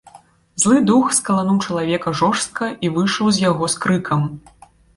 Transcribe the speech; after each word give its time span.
Злы 0.61 0.77
дух 0.87 1.11
скалануў 1.17 1.59
чалавека 1.67 2.15
жорстка 2.23 2.73
і 2.89 2.93
выйшаў 2.99 3.33
з 3.39 3.47
яго 3.49 3.73
з 3.77 3.87
крыкам. 3.87 4.21